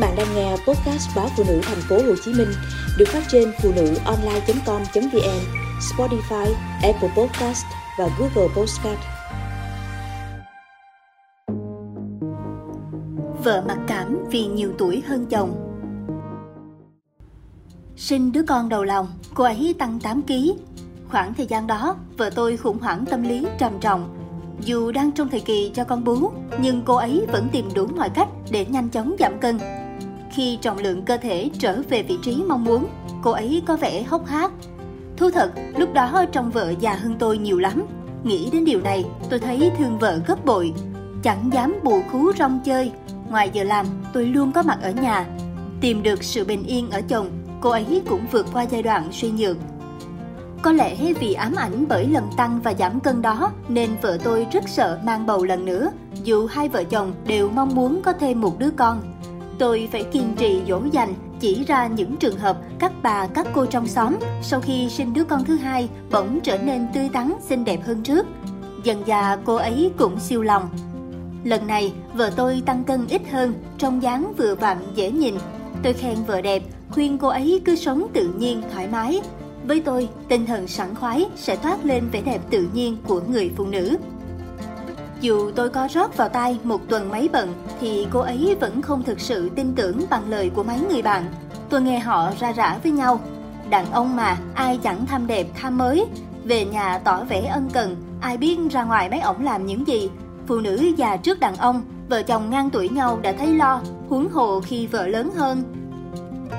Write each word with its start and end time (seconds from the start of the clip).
bạn 0.00 0.16
đang 0.16 0.34
nghe 0.34 0.50
podcast 0.50 1.16
báo 1.16 1.28
phụ 1.36 1.44
nữ 1.48 1.60
thành 1.62 1.80
phố 1.88 1.96
Hồ 1.96 2.14
Chí 2.24 2.32
Minh 2.32 2.48
được 2.98 3.08
phát 3.08 3.22
trên 3.28 3.52
phụ 3.62 3.72
nữ 3.76 3.94
online.com.vn, 4.04 5.40
Spotify, 5.80 6.52
Apple 6.82 7.10
Podcast 7.16 7.64
và 7.98 8.08
Google 8.18 8.54
Podcast. 8.56 8.98
Vợ 13.44 13.62
mặc 13.68 13.78
cảm 13.86 14.16
vì 14.30 14.46
nhiều 14.46 14.72
tuổi 14.78 15.02
hơn 15.06 15.26
chồng. 15.26 15.66
Sinh 17.96 18.32
đứa 18.32 18.42
con 18.42 18.68
đầu 18.68 18.84
lòng, 18.84 19.08
cô 19.34 19.44
ấy 19.44 19.74
tăng 19.78 20.00
8 20.00 20.22
kg. 20.22 20.32
Khoảng 21.08 21.34
thời 21.34 21.46
gian 21.46 21.66
đó, 21.66 21.96
vợ 22.16 22.30
tôi 22.30 22.56
khủng 22.56 22.78
hoảng 22.78 23.04
tâm 23.10 23.22
lý 23.22 23.46
trầm 23.58 23.72
trọng 23.80 24.16
dù 24.64 24.92
đang 24.92 25.12
trong 25.12 25.28
thời 25.28 25.40
kỳ 25.40 25.70
cho 25.74 25.84
con 25.84 26.04
bú, 26.04 26.30
nhưng 26.60 26.82
cô 26.84 26.94
ấy 26.94 27.26
vẫn 27.32 27.48
tìm 27.52 27.68
đủ 27.74 27.86
mọi 27.96 28.10
cách 28.14 28.28
để 28.50 28.66
nhanh 28.66 28.88
chóng 28.88 29.16
giảm 29.18 29.40
cân. 29.40 29.58
Khi 30.40 30.58
trọng 30.62 30.78
lượng 30.78 31.02
cơ 31.02 31.16
thể 31.16 31.50
trở 31.58 31.82
về 31.88 32.02
vị 32.02 32.18
trí 32.22 32.42
mong 32.48 32.64
muốn, 32.64 32.86
cô 33.22 33.30
ấy 33.30 33.62
có 33.66 33.76
vẻ 33.76 34.02
hốc 34.02 34.26
hác. 34.26 34.52
Thu 35.16 35.30
thật, 35.30 35.52
lúc 35.76 35.92
đó 35.92 36.24
trong 36.32 36.50
vợ 36.50 36.74
già 36.80 36.94
hơn 36.94 37.16
tôi 37.18 37.38
nhiều 37.38 37.58
lắm. 37.58 37.82
Nghĩ 38.24 38.50
đến 38.52 38.64
điều 38.64 38.80
này, 38.80 39.04
tôi 39.30 39.38
thấy 39.38 39.70
thương 39.78 39.98
vợ 39.98 40.20
gấp 40.26 40.44
bội. 40.44 40.72
Chẳng 41.22 41.50
dám 41.52 41.74
bù 41.82 42.02
khú 42.12 42.32
rong 42.38 42.60
chơi. 42.64 42.92
Ngoài 43.30 43.50
giờ 43.52 43.64
làm, 43.64 43.86
tôi 44.12 44.26
luôn 44.26 44.52
có 44.52 44.62
mặt 44.62 44.78
ở 44.82 44.90
nhà. 44.90 45.26
Tìm 45.80 46.02
được 46.02 46.24
sự 46.24 46.44
bình 46.44 46.62
yên 46.62 46.90
ở 46.90 47.00
chồng, 47.08 47.30
cô 47.60 47.70
ấy 47.70 48.02
cũng 48.08 48.26
vượt 48.32 48.46
qua 48.52 48.62
giai 48.62 48.82
đoạn 48.82 49.08
suy 49.12 49.30
nhược 49.30 49.56
có 50.62 50.72
lẽ 50.72 51.12
vì 51.20 51.34
ám 51.34 51.54
ảnh 51.54 51.84
bởi 51.88 52.06
lần 52.06 52.24
tăng 52.36 52.60
và 52.64 52.74
giảm 52.74 53.00
cân 53.00 53.22
đó 53.22 53.52
nên 53.68 53.90
vợ 54.02 54.18
tôi 54.24 54.46
rất 54.52 54.68
sợ 54.68 54.98
mang 55.04 55.26
bầu 55.26 55.44
lần 55.44 55.64
nữa, 55.64 55.90
dù 56.24 56.46
hai 56.46 56.68
vợ 56.68 56.84
chồng 56.84 57.12
đều 57.26 57.50
mong 57.50 57.74
muốn 57.74 58.02
có 58.02 58.12
thêm 58.12 58.40
một 58.40 58.58
đứa 58.58 58.70
con. 58.70 59.02
Tôi 59.60 59.88
phải 59.92 60.04
kiên 60.04 60.34
trì 60.36 60.62
dỗ 60.68 60.80
dành 60.92 61.14
chỉ 61.40 61.64
ra 61.64 61.86
những 61.86 62.16
trường 62.16 62.38
hợp 62.38 62.58
các 62.78 62.92
bà 63.02 63.26
các 63.26 63.46
cô 63.54 63.66
trong 63.66 63.86
xóm 63.86 64.16
sau 64.42 64.60
khi 64.60 64.88
sinh 64.90 65.14
đứa 65.14 65.24
con 65.24 65.44
thứ 65.44 65.56
hai 65.56 65.88
bỗng 66.10 66.40
trở 66.40 66.58
nên 66.58 66.86
tươi 66.94 67.08
tắn 67.12 67.32
xinh 67.48 67.64
đẹp 67.64 67.86
hơn 67.86 68.02
trước. 68.02 68.26
Dần 68.84 69.02
già 69.06 69.36
cô 69.44 69.54
ấy 69.54 69.90
cũng 69.98 70.20
siêu 70.20 70.42
lòng. 70.42 70.68
Lần 71.44 71.66
này 71.66 71.92
vợ 72.14 72.30
tôi 72.36 72.62
tăng 72.66 72.84
cân 72.84 73.06
ít 73.06 73.22
hơn, 73.30 73.54
trong 73.78 74.02
dáng 74.02 74.32
vừa 74.36 74.54
vặn 74.54 74.76
dễ 74.94 75.10
nhìn. 75.10 75.34
Tôi 75.82 75.92
khen 75.92 76.16
vợ 76.26 76.40
đẹp, 76.40 76.62
khuyên 76.90 77.18
cô 77.18 77.28
ấy 77.28 77.62
cứ 77.64 77.76
sống 77.76 78.06
tự 78.12 78.34
nhiên 78.38 78.62
thoải 78.72 78.88
mái, 78.88 79.20
với 79.66 79.80
tôi, 79.80 80.08
tinh 80.28 80.46
thần 80.46 80.68
sảng 80.68 80.94
khoái 80.94 81.26
sẽ 81.36 81.56
toát 81.56 81.84
lên 81.84 82.08
vẻ 82.12 82.20
đẹp 82.20 82.40
tự 82.50 82.68
nhiên 82.74 82.96
của 83.06 83.20
người 83.28 83.50
phụ 83.56 83.66
nữ. 83.66 83.96
Dù 85.20 85.50
tôi 85.50 85.70
có 85.70 85.88
rót 85.90 86.16
vào 86.16 86.28
tay 86.28 86.58
một 86.62 86.80
tuần 86.88 87.08
mấy 87.08 87.28
bận 87.32 87.54
thì 87.80 88.06
cô 88.10 88.20
ấy 88.20 88.56
vẫn 88.60 88.82
không 88.82 89.02
thực 89.02 89.20
sự 89.20 89.48
tin 89.48 89.74
tưởng 89.74 90.04
bằng 90.10 90.30
lời 90.30 90.50
của 90.54 90.62
mấy 90.62 90.80
người 90.90 91.02
bạn. 91.02 91.24
Tôi 91.68 91.82
nghe 91.82 91.98
họ 91.98 92.30
ra 92.38 92.52
rã 92.52 92.78
với 92.82 92.92
nhau. 92.92 93.20
Đàn 93.70 93.92
ông 93.92 94.16
mà, 94.16 94.36
ai 94.54 94.78
chẳng 94.82 95.06
tham 95.06 95.26
đẹp 95.26 95.46
tham 95.54 95.78
mới. 95.78 96.06
Về 96.44 96.64
nhà 96.64 96.98
tỏ 96.98 97.24
vẻ 97.24 97.46
ân 97.46 97.68
cần, 97.72 97.96
ai 98.20 98.36
biết 98.36 98.58
ra 98.70 98.84
ngoài 98.84 99.08
mấy 99.10 99.20
ổng 99.20 99.44
làm 99.44 99.66
những 99.66 99.86
gì. 99.86 100.10
Phụ 100.46 100.60
nữ 100.60 100.92
già 100.96 101.16
trước 101.16 101.40
đàn 101.40 101.56
ông, 101.56 101.82
vợ 102.08 102.22
chồng 102.22 102.50
ngang 102.50 102.70
tuổi 102.70 102.88
nhau 102.88 103.18
đã 103.22 103.32
thấy 103.32 103.54
lo, 103.54 103.80
huống 104.08 104.28
hồ 104.28 104.60
khi 104.60 104.86
vợ 104.86 105.06
lớn 105.06 105.30
hơn 105.36 105.62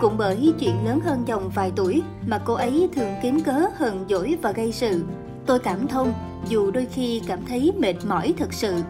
cũng 0.00 0.14
bởi 0.18 0.54
chuyện 0.60 0.74
lớn 0.84 1.00
hơn 1.00 1.24
chồng 1.26 1.50
vài 1.54 1.72
tuổi 1.76 2.02
mà 2.26 2.40
cô 2.44 2.54
ấy 2.54 2.88
thường 2.94 3.14
kiếm 3.22 3.40
cớ 3.40 3.62
hờn 3.76 4.04
dỗi 4.08 4.38
và 4.42 4.52
gây 4.52 4.72
sự. 4.72 5.02
Tôi 5.48 5.58
cảm 5.58 5.88
thông, 5.88 6.12
dù 6.48 6.70
đôi 6.70 6.86
khi 6.92 7.22
cảm 7.26 7.38
thấy 7.48 7.72
mệt 7.78 7.94
mỏi 8.08 8.34
thật 8.38 8.52
sự. 8.52 8.82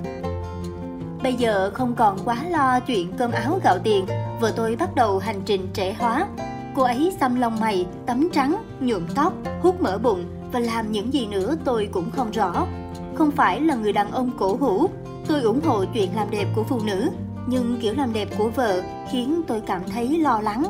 Bây 1.23 1.35
giờ 1.35 1.71
không 1.75 1.95
còn 1.95 2.19
quá 2.25 2.45
lo 2.51 2.81
chuyện 2.81 3.13
cơm 3.19 3.33
áo 3.33 3.61
gạo 3.65 3.79
tiền, 3.79 4.07
vợ 4.41 4.53
tôi 4.57 4.77
bắt 4.77 4.95
đầu 4.95 5.19
hành 5.19 5.41
trình 5.45 5.69
trẻ 5.75 5.97
hóa. 5.99 6.27
Cô 6.75 6.83
ấy 6.83 7.13
xăm 7.21 7.35
lông 7.35 7.61
mày, 7.61 7.87
tắm 8.07 8.29
trắng, 8.33 8.63
nhuộm 8.81 9.07
tóc, 9.15 9.33
hút 9.63 9.81
mỡ 9.81 9.99
bụng 9.99 10.25
và 10.53 10.61
làm 10.61 10.93
những 10.93 11.13
gì 11.13 11.27
nữa 11.27 11.57
tôi 11.65 11.89
cũng 11.93 12.11
không 12.11 12.31
rõ. 12.31 12.67
Không 13.15 13.31
phải 13.31 13.61
là 13.61 13.75
người 13.75 13.93
đàn 13.93 14.11
ông 14.11 14.31
cổ 14.39 14.57
hủ, 14.57 14.87
tôi 15.29 15.43
ủng 15.43 15.61
hộ 15.65 15.85
chuyện 15.95 16.11
làm 16.17 16.31
đẹp 16.31 16.47
của 16.57 16.63
phụ 16.63 16.81
nữ, 16.85 17.09
nhưng 17.47 17.79
kiểu 17.81 17.95
làm 17.95 18.13
đẹp 18.13 18.29
của 18.39 18.49
vợ 18.49 18.83
khiến 19.11 19.43
tôi 19.47 19.61
cảm 19.67 19.83
thấy 19.93 20.19
lo 20.19 20.41
lắng. 20.41 20.65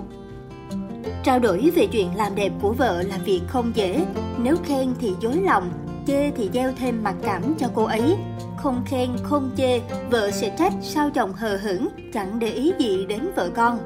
Trao 1.24 1.38
đổi 1.38 1.70
về 1.74 1.86
chuyện 1.86 2.16
làm 2.16 2.34
đẹp 2.34 2.52
của 2.62 2.72
vợ 2.72 3.02
là 3.02 3.19
việc 3.24 3.41
không 3.48 3.72
dễ, 3.74 4.04
nếu 4.38 4.56
khen 4.64 4.94
thì 5.00 5.12
dối 5.20 5.36
lòng, 5.44 5.70
chê 6.06 6.30
thì 6.30 6.50
gieo 6.52 6.72
thêm 6.78 7.02
mặc 7.02 7.14
cảm 7.22 7.54
cho 7.58 7.66
cô 7.74 7.84
ấy. 7.84 8.16
Không 8.56 8.82
khen, 8.86 9.08
không 9.22 9.50
chê, 9.56 9.80
vợ 10.10 10.30
sẽ 10.30 10.56
trách 10.58 10.72
sao 10.82 11.10
chồng 11.10 11.32
hờ 11.32 11.56
hững, 11.56 11.88
chẳng 12.14 12.38
để 12.38 12.48
ý 12.48 12.72
gì 12.78 13.06
đến 13.06 13.20
vợ 13.36 13.50
con. 13.54 13.78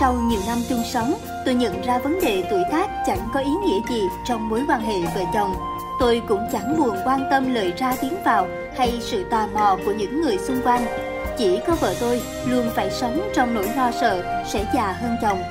Sau 0.00 0.14
nhiều 0.14 0.40
năm 0.46 0.58
chung 0.68 0.82
sống, 0.92 1.14
tôi 1.44 1.54
nhận 1.54 1.82
ra 1.82 1.98
vấn 1.98 2.20
đề 2.22 2.44
tuổi 2.50 2.62
tác 2.72 2.90
chẳng 3.06 3.28
có 3.34 3.40
ý 3.40 3.50
nghĩa 3.50 3.80
gì 3.94 4.00
trong 4.28 4.48
mối 4.48 4.62
quan 4.68 4.80
hệ 4.80 4.94
vợ 5.14 5.22
chồng. 5.34 5.54
Tôi 6.00 6.22
cũng 6.28 6.40
chẳng 6.52 6.76
buồn 6.78 6.96
quan 7.04 7.20
tâm 7.30 7.54
lời 7.54 7.72
ra 7.76 7.96
tiếng 8.00 8.14
vào 8.24 8.48
hay 8.76 8.98
sự 9.00 9.24
tò 9.30 9.46
mò 9.54 9.78
của 9.86 9.92
những 9.92 10.20
người 10.20 10.38
xung 10.38 10.62
quanh 10.64 10.82
chỉ 11.38 11.60
có 11.66 11.74
vợ 11.80 11.94
tôi 12.00 12.22
luôn 12.46 12.70
phải 12.74 12.90
sống 12.90 13.30
trong 13.34 13.54
nỗi 13.54 13.68
lo 13.76 13.90
sợ 14.00 14.42
sẽ 14.46 14.66
già 14.74 14.92
hơn 15.00 15.16
chồng. 15.22 15.42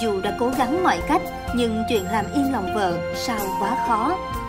Dù 0.00 0.20
đã 0.20 0.36
cố 0.40 0.52
gắng 0.58 0.82
mọi 0.82 0.98
cách, 1.08 1.22
nhưng 1.54 1.82
chuyện 1.88 2.04
làm 2.04 2.24
yên 2.34 2.52
lòng 2.52 2.74
vợ 2.74 2.98
sao 3.14 3.40
quá 3.60 3.84
khó. 3.88 4.16